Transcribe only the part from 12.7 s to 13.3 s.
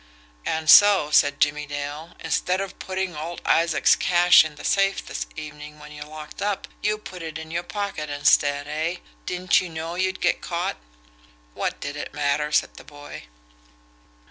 the boy.